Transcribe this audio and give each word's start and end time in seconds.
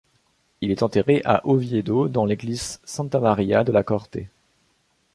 Il 0.61 0.71
est 0.71 0.81
enterré 0.81 1.21
à 1.25 1.45
Oviedo, 1.47 2.07
dans 2.07 2.25
l'église 2.25 2.79
Santa 2.83 3.19
María 3.19 3.63
de 3.63 3.71
la 3.71 3.83
Corte. 3.83 4.17